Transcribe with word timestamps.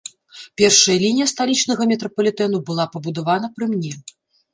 Першая 0.59 0.95
лінія 1.03 1.27
сталічнага 1.31 1.83
метрапалітэну 1.91 2.57
была 2.71 2.85
пабудавана 2.95 3.51
пры 3.59 3.69
мне. 3.75 3.93